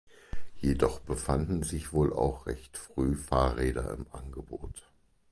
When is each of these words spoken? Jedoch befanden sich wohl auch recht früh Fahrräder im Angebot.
Jedoch 0.57 0.99
befanden 1.01 1.61
sich 1.61 1.93
wohl 1.93 2.11
auch 2.11 2.47
recht 2.47 2.75
früh 2.75 3.15
Fahrräder 3.15 3.93
im 3.93 4.07
Angebot. 4.11 4.89